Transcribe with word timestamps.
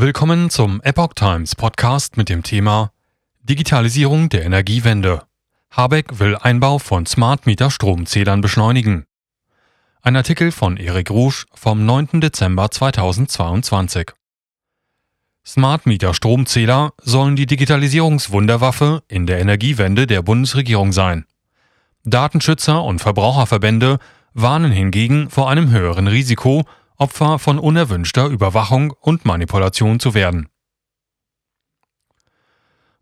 Willkommen 0.00 0.48
zum 0.48 0.80
Epoch 0.82 1.14
Times 1.14 1.56
Podcast 1.56 2.16
mit 2.16 2.28
dem 2.28 2.44
Thema 2.44 2.92
Digitalisierung 3.42 4.28
der 4.28 4.44
Energiewende. 4.44 5.24
Habeck 5.72 6.20
will 6.20 6.36
Einbau 6.36 6.78
von 6.78 7.04
Smart 7.04 7.46
Meter 7.46 7.68
Stromzählern 7.68 8.40
beschleunigen. 8.40 9.06
Ein 10.00 10.14
Artikel 10.14 10.52
von 10.52 10.76
Erik 10.76 11.10
Rouge 11.10 11.46
vom 11.52 11.84
9. 11.84 12.20
Dezember 12.20 12.70
2022. 12.70 14.12
Smart 15.44 15.84
Meter 15.84 16.14
Stromzähler 16.14 16.92
sollen 17.02 17.34
die 17.34 17.46
Digitalisierungswunderwaffe 17.46 19.02
in 19.08 19.26
der 19.26 19.40
Energiewende 19.40 20.06
der 20.06 20.22
Bundesregierung 20.22 20.92
sein. 20.92 21.24
Datenschützer 22.04 22.84
und 22.84 23.00
Verbraucherverbände 23.00 23.98
warnen 24.32 24.70
hingegen 24.70 25.28
vor 25.28 25.50
einem 25.50 25.70
höheren 25.72 26.06
Risiko, 26.06 26.66
Opfer 26.98 27.38
von 27.38 27.60
unerwünschter 27.60 28.26
Überwachung 28.26 28.90
und 28.90 29.24
Manipulation 29.24 30.00
zu 30.00 30.14
werden. 30.14 30.48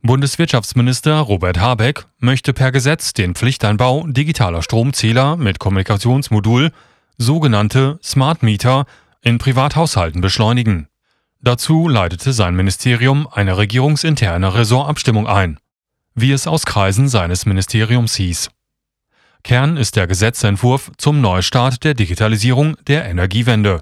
Bundeswirtschaftsminister 0.03 1.19
Robert 1.21 1.59
Habeck 1.59 2.07
möchte 2.19 2.53
per 2.53 2.73
Gesetz 2.73 3.15
den 3.15 3.35
Pflichteinbau 3.35 4.07
digitaler 4.07 4.63
Stromzähler 4.63 5.37
mit 5.37 5.59
Kommunikationsmodul, 5.59 6.73
sogenannte 7.17 7.99
Smart 8.03 8.43
Meter, 8.43 8.85
in 9.23 9.39
Privathaushalten 9.39 10.21
beschleunigen. 10.21 10.89
Dazu 11.41 11.89
leitete 11.89 12.35
sein 12.35 12.55
Ministerium 12.55 13.27
eine 13.27 13.57
regierungsinterne 13.57 14.55
Ressortabstimmung 14.55 15.27
ein, 15.27 15.59
wie 16.15 16.33
es 16.33 16.47
aus 16.47 16.67
Kreisen 16.67 17.09
seines 17.09 17.47
Ministeriums 17.47 18.15
hieß. 18.17 18.51
Kern 19.43 19.77
ist 19.77 19.97
der 19.97 20.07
Gesetzentwurf 20.07 20.93
zum 20.99 21.21
Neustart 21.21 21.85
der 21.85 21.95
Digitalisierung 21.95 22.77
der 22.87 23.07
Energiewende, 23.07 23.81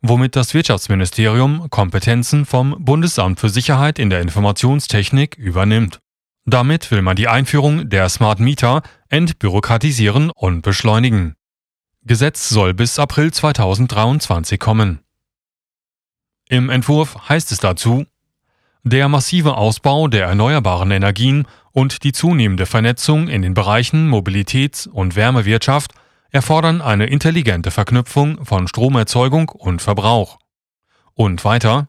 womit 0.00 0.36
das 0.36 0.54
Wirtschaftsministerium 0.54 1.68
Kompetenzen 1.70 2.46
vom 2.46 2.76
Bundesamt 2.78 3.40
für 3.40 3.48
Sicherheit 3.48 3.98
in 3.98 4.10
der 4.10 4.20
Informationstechnik 4.20 5.36
übernimmt. 5.36 5.98
Damit 6.44 6.90
will 6.90 7.02
man 7.02 7.16
die 7.16 7.28
Einführung 7.28 7.90
der 7.90 8.08
Smart 8.08 8.40
Meter 8.40 8.82
entbürokratisieren 9.08 10.30
und 10.30 10.62
beschleunigen. 10.62 11.34
Gesetz 12.04 12.48
soll 12.48 12.72
bis 12.72 12.98
April 12.98 13.32
2023 13.32 14.58
kommen. 14.58 15.00
Im 16.48 16.70
Entwurf 16.70 17.28
heißt 17.28 17.52
es 17.52 17.58
dazu, 17.58 18.06
der 18.82 19.08
massive 19.08 19.56
Ausbau 19.56 20.08
der 20.08 20.26
erneuerbaren 20.26 20.90
Energien 20.90 21.46
und 21.72 22.04
die 22.04 22.12
zunehmende 22.12 22.64
Vernetzung 22.64 23.28
in 23.28 23.42
den 23.42 23.52
Bereichen 23.52 24.08
Mobilitäts- 24.08 24.88
und 24.88 25.16
Wärmewirtschaft 25.16 25.92
erfordern 26.30 26.82
eine 26.82 27.06
intelligente 27.06 27.70
Verknüpfung 27.70 28.44
von 28.44 28.68
Stromerzeugung 28.68 29.48
und 29.48 29.82
Verbrauch. 29.82 30.38
Und 31.14 31.44
weiter, 31.44 31.88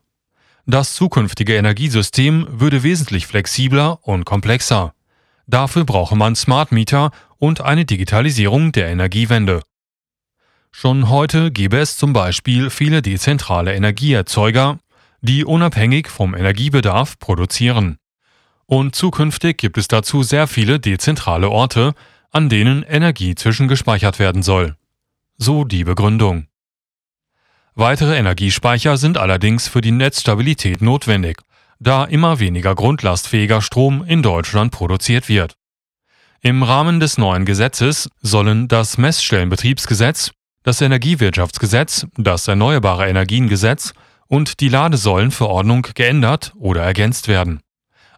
das 0.66 0.94
zukünftige 0.94 1.56
Energiesystem 1.56 2.48
würde 2.50 2.84
wesentlich 2.84 3.28
flexibler 3.28 4.00
und 4.04 4.26
komplexer. 4.26 4.94
Dafür 5.48 5.84
brauche 5.84 6.16
man 6.16 6.36
Smart 6.36 6.72
Meter 6.72 7.12
und 7.38 7.62
eine 7.62 7.86
Digitalisierung 7.86 8.72
der 8.72 8.90
Energiewende. 8.90 9.64
Schon 10.72 11.10
heute 11.10 11.52
gäbe 11.52 11.80
es 11.80 11.98
zum 11.98 12.14
Beispiel 12.14 12.70
viele 12.70 13.02
dezentrale 13.02 13.74
Energieerzeuger, 13.74 14.78
die 15.22 15.44
unabhängig 15.44 16.08
vom 16.08 16.36
Energiebedarf 16.36 17.18
produzieren. 17.18 17.98
Und 18.68 18.96
zukünftig 18.96 19.58
gibt 19.58 19.80
es 19.80 19.88
dazu 19.88 20.22
sehr 20.22 20.46
viele 20.46 20.80
dezentrale 20.80 21.50
Orte, 21.50 21.96
an 22.32 22.50
denen 22.50 22.84
Energie 22.84 23.36
zwischengespeichert 23.36 24.20
werden 24.20 24.44
soll. 24.44 24.76
So 25.38 25.64
die 25.64 25.84
Begründung. 25.84 26.48
Weitere 27.76 28.18
Energiespeicher 28.18 28.98
sind 28.98 29.18
allerdings 29.18 29.68
für 29.68 29.82
die 29.82 29.92
Netzstabilität 29.92 30.82
notwendig, 30.82 31.42
da 31.80 32.04
immer 32.04 32.40
weniger 32.40 32.76
grundlastfähiger 32.76 33.62
Strom 33.62 34.04
in 34.06 34.22
Deutschland 34.22 34.72
produziert 34.72 35.30
wird. 35.30 35.56
Im 36.42 36.64
Rahmen 36.64 37.00
des 37.00 37.18
neuen 37.18 37.46
Gesetzes 37.46 38.10
sollen 38.22 38.68
das 38.68 38.98
Messstellenbetriebsgesetz, 38.98 40.32
das 40.64 40.82
Energiewirtschaftsgesetz, 40.82 42.06
das 42.18 42.48
Erneuerbare 42.48 43.08
Energiengesetz 43.08 43.94
und 44.28 44.60
die 44.60 44.70
Ladesäulenverordnung 44.70 45.88
geändert 45.96 46.54
oder 46.58 46.84
ergänzt 46.84 47.28
werden. 47.28 47.62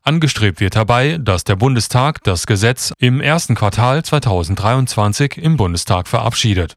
Angestrebt 0.03 0.59
wird 0.59 0.75
dabei, 0.75 1.19
dass 1.19 1.43
der 1.43 1.55
Bundestag 1.55 2.23
das 2.23 2.47
Gesetz 2.47 2.91
im 2.97 3.21
ersten 3.21 3.53
Quartal 3.53 4.03
2023 4.03 5.37
im 5.37 5.57
Bundestag 5.57 6.07
verabschiedet. 6.07 6.73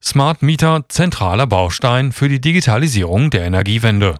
Smart 0.00 0.40
Meter 0.40 0.84
zentraler 0.88 1.48
Baustein 1.48 2.12
für 2.12 2.28
die 2.28 2.40
Digitalisierung 2.40 3.30
der 3.30 3.44
Energiewende. 3.44 4.18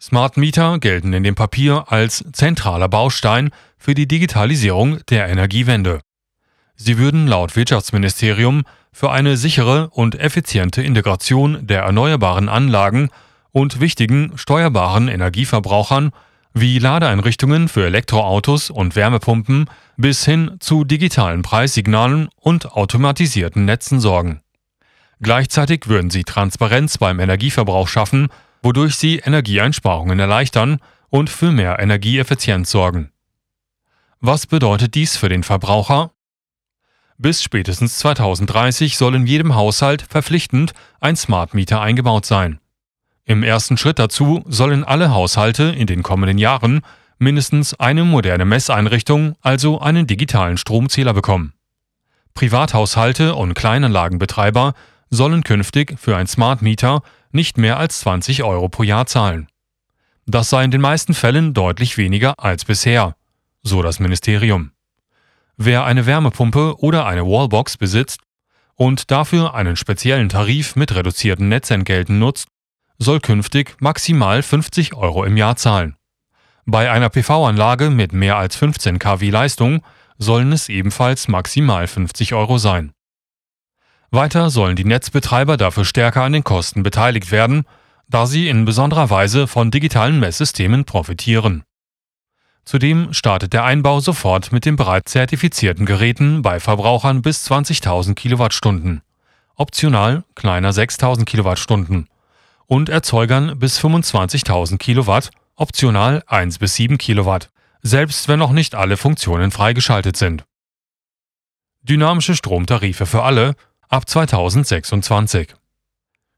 Smart 0.00 0.36
Meter 0.36 0.78
gelten 0.78 1.12
in 1.12 1.24
dem 1.24 1.34
Papier 1.34 1.86
als 1.88 2.24
zentraler 2.32 2.88
Baustein 2.88 3.50
für 3.76 3.94
die 3.94 4.06
Digitalisierung 4.06 5.00
der 5.10 5.28
Energiewende. 5.28 6.00
Sie 6.76 6.98
würden 6.98 7.26
laut 7.26 7.56
Wirtschaftsministerium 7.56 8.62
für 8.92 9.10
eine 9.10 9.36
sichere 9.36 9.90
und 9.90 10.14
effiziente 10.14 10.82
Integration 10.82 11.66
der 11.66 11.82
erneuerbaren 11.82 12.48
Anlagen 12.48 13.10
und 13.50 13.80
wichtigen 13.80 14.38
steuerbaren 14.38 15.08
Energieverbrauchern 15.08 16.12
wie 16.54 16.78
Ladeeinrichtungen 16.78 17.68
für 17.68 17.86
Elektroautos 17.86 18.70
und 18.70 18.96
Wärmepumpen 18.96 19.68
bis 19.96 20.24
hin 20.24 20.56
zu 20.60 20.84
digitalen 20.84 21.42
Preissignalen 21.42 22.28
und 22.36 22.72
automatisierten 22.72 23.64
Netzen 23.64 24.00
sorgen. 24.00 24.40
Gleichzeitig 25.20 25.88
würden 25.88 26.10
sie 26.10 26.24
Transparenz 26.24 26.98
beim 26.98 27.20
Energieverbrauch 27.20 27.88
schaffen, 27.88 28.28
wodurch 28.62 28.94
sie 28.96 29.18
Energieeinsparungen 29.18 30.18
erleichtern 30.18 30.78
und 31.10 31.30
für 31.30 31.50
mehr 31.50 31.78
Energieeffizienz 31.78 32.70
sorgen. 32.70 33.10
Was 34.20 34.46
bedeutet 34.46 34.94
dies 34.94 35.16
für 35.16 35.28
den 35.28 35.42
Verbraucher? 35.42 36.12
Bis 37.18 37.42
spätestens 37.42 37.98
2030 37.98 38.96
soll 38.96 39.16
in 39.16 39.26
jedem 39.26 39.54
Haushalt 39.54 40.02
verpflichtend 40.02 40.72
ein 41.00 41.16
Smart 41.16 41.54
Meter 41.54 41.80
eingebaut 41.80 42.26
sein. 42.26 42.60
Im 43.28 43.42
ersten 43.42 43.76
Schritt 43.76 43.98
dazu 43.98 44.42
sollen 44.46 44.84
alle 44.84 45.10
Haushalte 45.10 45.64
in 45.64 45.86
den 45.86 46.02
kommenden 46.02 46.38
Jahren 46.38 46.80
mindestens 47.18 47.74
eine 47.74 48.04
moderne 48.04 48.46
Messeinrichtung, 48.46 49.36
also 49.42 49.82
einen 49.82 50.06
digitalen 50.06 50.56
Stromzähler 50.56 51.12
bekommen. 51.12 51.52
Privathaushalte 52.32 53.34
und 53.34 53.52
Kleinanlagenbetreiber 53.52 54.72
sollen 55.10 55.44
künftig 55.44 56.00
für 56.00 56.16
ein 56.16 56.26
Smart 56.26 56.62
Meter 56.62 57.02
nicht 57.30 57.58
mehr 57.58 57.78
als 57.78 58.00
20 58.00 58.44
Euro 58.44 58.70
pro 58.70 58.82
Jahr 58.82 59.04
zahlen. 59.04 59.48
Das 60.24 60.48
sei 60.48 60.64
in 60.64 60.70
den 60.70 60.80
meisten 60.80 61.12
Fällen 61.12 61.52
deutlich 61.52 61.98
weniger 61.98 62.32
als 62.38 62.64
bisher, 62.64 63.14
so 63.62 63.82
das 63.82 64.00
Ministerium. 64.00 64.70
Wer 65.58 65.84
eine 65.84 66.06
Wärmepumpe 66.06 66.76
oder 66.78 67.04
eine 67.04 67.26
Wallbox 67.26 67.76
besitzt 67.76 68.20
und 68.74 69.10
dafür 69.10 69.52
einen 69.52 69.76
speziellen 69.76 70.30
Tarif 70.30 70.76
mit 70.76 70.94
reduzierten 70.94 71.50
Netzentgelten 71.50 72.18
nutzt, 72.18 72.48
soll 72.98 73.20
künftig 73.20 73.76
maximal 73.80 74.42
50 74.42 74.94
Euro 74.94 75.24
im 75.24 75.36
Jahr 75.36 75.56
zahlen. 75.56 75.96
Bei 76.66 76.90
einer 76.90 77.08
PV-Anlage 77.08 77.90
mit 77.90 78.12
mehr 78.12 78.36
als 78.36 78.56
15 78.56 78.98
kW 78.98 79.30
Leistung 79.30 79.82
sollen 80.18 80.52
es 80.52 80.68
ebenfalls 80.68 81.28
maximal 81.28 81.86
50 81.86 82.34
Euro 82.34 82.58
sein. 82.58 82.92
Weiter 84.10 84.50
sollen 84.50 84.76
die 84.76 84.84
Netzbetreiber 84.84 85.56
dafür 85.56 85.84
stärker 85.84 86.22
an 86.22 86.32
den 86.32 86.44
Kosten 86.44 86.82
beteiligt 86.82 87.30
werden, 87.30 87.64
da 88.08 88.26
sie 88.26 88.48
in 88.48 88.64
besonderer 88.64 89.10
Weise 89.10 89.46
von 89.46 89.70
digitalen 89.70 90.18
Messsystemen 90.18 90.84
profitieren. 90.84 91.62
Zudem 92.64 93.14
startet 93.14 93.52
der 93.52 93.64
Einbau 93.64 94.00
sofort 94.00 94.50
mit 94.52 94.64
den 94.64 94.76
bereits 94.76 95.12
zertifizierten 95.12 95.86
Geräten 95.86 96.42
bei 96.42 96.58
Verbrauchern 96.60 97.22
bis 97.22 97.50
20.000 97.50 98.14
Kilowattstunden, 98.14 99.02
optional 99.54 100.24
kleiner 100.34 100.72
6.000 100.72 101.24
Kilowattstunden 101.24 102.08
und 102.68 102.88
Erzeugern 102.88 103.58
bis 103.58 103.80
25.000 103.80 104.76
Kilowatt, 104.76 105.30
optional 105.56 106.22
1 106.26 106.58
bis 106.58 106.74
7 106.76 106.98
Kilowatt, 106.98 107.50
selbst 107.82 108.28
wenn 108.28 108.38
noch 108.38 108.52
nicht 108.52 108.74
alle 108.76 108.96
Funktionen 108.96 109.50
freigeschaltet 109.50 110.16
sind. 110.16 110.44
Dynamische 111.82 112.36
Stromtarife 112.36 113.06
für 113.06 113.22
alle 113.22 113.56
ab 113.88 114.08
2026. 114.08 115.54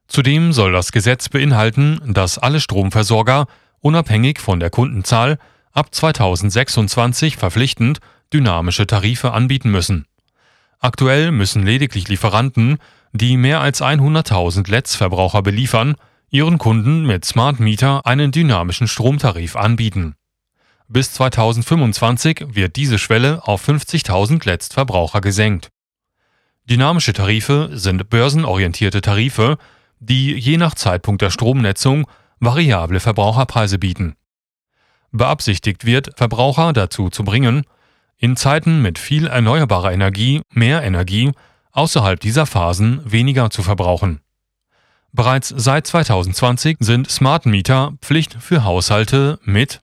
Zudem 0.06 0.52
soll 0.52 0.72
das 0.72 0.92
Gesetz 0.92 1.28
beinhalten, 1.28 2.00
dass 2.06 2.38
alle 2.38 2.60
Stromversorger, 2.60 3.46
unabhängig 3.80 4.38
von 4.40 4.60
der 4.60 4.70
Kundenzahl, 4.70 5.38
ab 5.72 5.92
2026 5.94 7.36
verpflichtend 7.36 7.98
dynamische 8.32 8.86
Tarife 8.86 9.32
anbieten 9.32 9.70
müssen. 9.70 10.06
Aktuell 10.78 11.32
müssen 11.32 11.64
lediglich 11.64 12.08
Lieferanten, 12.08 12.78
die 13.12 13.36
mehr 13.36 13.60
als 13.60 13.82
100.000 13.82 14.70
Letztverbraucher 14.70 15.42
beliefern, 15.42 15.96
ihren 16.30 16.58
Kunden 16.58 17.04
mit 17.06 17.24
Smart 17.24 17.60
Meter 17.60 18.06
einen 18.06 18.30
dynamischen 18.30 18.88
Stromtarif 18.88 19.56
anbieten. 19.56 20.14
Bis 20.88 21.12
2025 21.12 22.46
wird 22.54 22.76
diese 22.76 22.98
Schwelle 22.98 23.46
auf 23.46 23.68
50.000 23.68 24.46
Letztverbraucher 24.46 25.20
gesenkt. 25.20 25.68
Dynamische 26.64 27.12
Tarife 27.12 27.70
sind 27.72 28.10
börsenorientierte 28.10 29.00
Tarife, 29.00 29.58
die 29.98 30.34
je 30.34 30.56
nach 30.56 30.74
Zeitpunkt 30.74 31.22
der 31.22 31.30
Stromnetzung 31.30 32.06
variable 32.38 33.00
Verbraucherpreise 33.00 33.78
bieten. 33.78 34.14
Beabsichtigt 35.12 35.84
wird, 35.84 36.12
Verbraucher 36.16 36.72
dazu 36.72 37.10
zu 37.10 37.24
bringen, 37.24 37.64
in 38.16 38.36
Zeiten 38.36 38.82
mit 38.82 38.98
viel 38.98 39.26
erneuerbarer 39.26 39.92
Energie 39.92 40.42
mehr 40.50 40.82
Energie 40.82 41.32
außerhalb 41.72 42.20
dieser 42.20 42.46
Phasen 42.46 43.00
weniger 43.04 43.50
zu 43.50 43.62
verbrauchen. 43.62 44.20
Bereits 45.12 45.52
seit 45.56 45.86
2020 45.88 46.76
sind 46.80 47.10
Smart 47.10 47.44
Meter 47.44 47.94
Pflicht 48.00 48.36
für 48.40 48.62
Haushalte 48.64 49.40
mit 49.42 49.80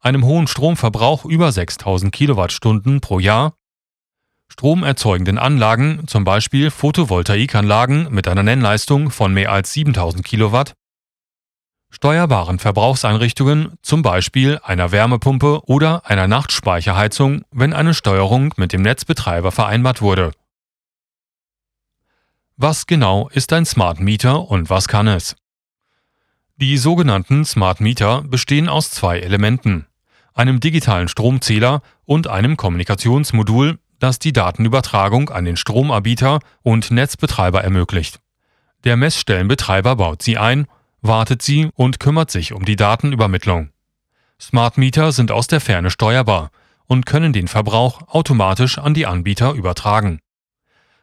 einem 0.00 0.24
hohen 0.24 0.46
Stromverbrauch 0.46 1.24
über 1.24 1.50
6000 1.50 2.12
Kilowattstunden 2.12 3.00
pro 3.00 3.18
Jahr, 3.18 3.54
stromerzeugenden 4.48 5.38
Anlagen, 5.38 6.06
zum 6.06 6.24
Beispiel 6.24 6.70
Photovoltaikanlagen 6.70 8.12
mit 8.12 8.28
einer 8.28 8.42
Nennleistung 8.42 9.10
von 9.10 9.32
mehr 9.32 9.50
als 9.50 9.72
7000 9.72 10.24
Kilowatt, 10.24 10.74
steuerbaren 11.90 12.58
Verbrauchseinrichtungen, 12.58 13.78
zum 13.82 14.02
Beispiel 14.02 14.60
einer 14.62 14.92
Wärmepumpe 14.92 15.62
oder 15.66 16.06
einer 16.06 16.28
Nachtspeicherheizung, 16.28 17.44
wenn 17.50 17.72
eine 17.72 17.94
Steuerung 17.94 18.52
mit 18.56 18.72
dem 18.72 18.82
Netzbetreiber 18.82 19.52
vereinbart 19.52 20.02
wurde. 20.02 20.32
Was 22.62 22.86
genau 22.86 23.30
ist 23.30 23.54
ein 23.54 23.64
Smart 23.64 24.00
Meter 24.00 24.50
und 24.50 24.68
was 24.68 24.86
kann 24.86 25.06
es? 25.06 25.34
Die 26.56 26.76
sogenannten 26.76 27.46
Smart 27.46 27.80
Meter 27.80 28.20
bestehen 28.20 28.68
aus 28.68 28.90
zwei 28.90 29.18
Elementen, 29.18 29.86
einem 30.34 30.60
digitalen 30.60 31.08
Stromzähler 31.08 31.80
und 32.04 32.26
einem 32.28 32.58
Kommunikationsmodul, 32.58 33.78
das 33.98 34.18
die 34.18 34.34
Datenübertragung 34.34 35.30
an 35.30 35.46
den 35.46 35.56
Stromanbieter 35.56 36.40
und 36.60 36.90
Netzbetreiber 36.90 37.64
ermöglicht. 37.64 38.20
Der 38.84 38.98
Messstellenbetreiber 38.98 39.96
baut 39.96 40.20
sie 40.20 40.36
ein 40.36 40.66
wartet 41.00 41.40
sie 41.40 41.70
und 41.76 41.98
kümmert 41.98 42.30
sich 42.30 42.52
um 42.52 42.66
die 42.66 42.76
Datenübermittlung. 42.76 43.70
Smart 44.38 44.76
Meter 44.76 45.12
sind 45.12 45.32
aus 45.32 45.46
der 45.46 45.62
Ferne 45.62 45.90
steuerbar 45.90 46.50
und 46.84 47.06
können 47.06 47.32
den 47.32 47.48
Verbrauch 47.48 48.02
automatisch 48.08 48.76
an 48.76 48.92
die 48.92 49.06
Anbieter 49.06 49.52
übertragen. 49.54 50.20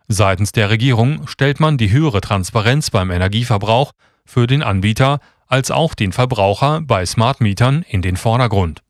Seitens 0.07 0.53
der 0.53 0.69
Regierung 0.69 1.27
stellt 1.27 1.59
man 1.59 1.77
die 1.77 1.91
höhere 1.91 2.21
Transparenz 2.21 2.91
beim 2.91 3.11
Energieverbrauch 3.11 3.91
für 4.25 4.47
den 4.47 4.63
Anbieter 4.63 5.19
als 5.47 5.69
auch 5.69 5.95
den 5.95 6.13
Verbraucher 6.13 6.81
bei 6.81 7.05
Smart 7.05 7.41
Mietern 7.41 7.83
in 7.83 8.01
den 8.01 8.15
Vordergrund. 8.15 8.83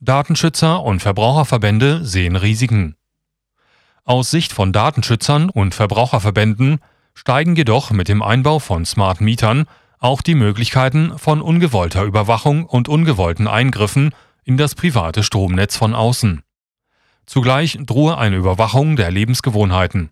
Datenschützer 0.00 0.82
und 0.82 1.00
Verbraucherverbände 1.00 2.04
sehen 2.04 2.36
Risiken. 2.36 2.96
Aus 4.04 4.30
Sicht 4.30 4.52
von 4.52 4.72
Datenschützern 4.72 5.48
und 5.48 5.74
Verbraucherverbänden 5.74 6.80
steigen 7.14 7.54
jedoch 7.54 7.90
mit 7.90 8.08
dem 8.08 8.22
Einbau 8.22 8.58
von 8.58 8.84
Smart 8.84 9.20
Mietern 9.20 9.66
auch 9.98 10.22
die 10.22 10.34
Möglichkeiten 10.34 11.16
von 11.18 11.40
ungewollter 11.40 12.02
Überwachung 12.02 12.66
und 12.66 12.88
ungewollten 12.88 13.46
Eingriffen 13.46 14.12
in 14.44 14.56
das 14.56 14.74
private 14.74 15.22
Stromnetz 15.22 15.76
von 15.76 15.94
außen. 15.94 16.42
Zugleich 17.26 17.78
drohe 17.80 18.18
eine 18.18 18.36
Überwachung 18.36 18.96
der 18.96 19.10
Lebensgewohnheiten. 19.10 20.10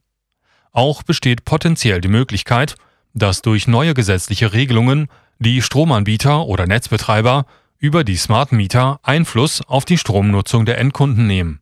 Auch 0.72 1.02
besteht 1.02 1.44
potenziell 1.44 2.00
die 2.00 2.08
Möglichkeit, 2.08 2.76
dass 3.14 3.42
durch 3.42 3.66
neue 3.66 3.94
gesetzliche 3.94 4.52
Regelungen 4.52 5.08
die 5.38 5.62
Stromanbieter 5.62 6.46
oder 6.46 6.66
Netzbetreiber 6.66 7.46
über 7.78 8.04
die 8.04 8.16
Smart 8.16 8.52
Mieter 8.52 9.00
Einfluss 9.02 9.62
auf 9.66 9.84
die 9.84 9.98
Stromnutzung 9.98 10.66
der 10.66 10.78
Endkunden 10.78 11.26
nehmen. 11.26 11.60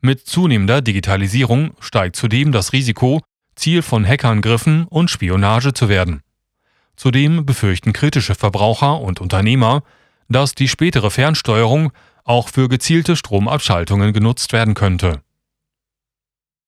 Mit 0.00 0.26
zunehmender 0.26 0.82
Digitalisierung 0.82 1.72
steigt 1.80 2.16
zudem 2.16 2.52
das 2.52 2.72
Risiko, 2.72 3.22
Ziel 3.54 3.82
von 3.82 4.06
Hackerangriffen 4.06 4.84
und 4.84 5.10
Spionage 5.10 5.72
zu 5.72 5.88
werden. 5.88 6.22
Zudem 6.96 7.46
befürchten 7.46 7.92
kritische 7.92 8.34
Verbraucher 8.34 9.00
und 9.00 9.20
Unternehmer, 9.20 9.82
dass 10.28 10.54
die 10.54 10.68
spätere 10.68 11.10
Fernsteuerung 11.10 11.92
auch 12.24 12.48
für 12.48 12.68
gezielte 12.68 13.16
Stromabschaltungen 13.16 14.12
genutzt 14.12 14.52
werden 14.52 14.74
könnte 14.74 15.23